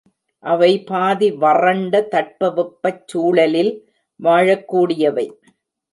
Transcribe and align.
அவை 0.43 0.69
பாதி 0.83 1.31
வறண்ட 1.33 2.01
தட்பவெப்பச் 2.11 3.03
சூழலில் 3.05 3.73
வாழக் 4.19 4.67
கூடியவை. 4.67 5.27